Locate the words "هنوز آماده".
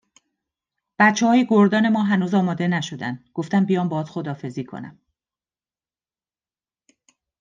2.03-2.67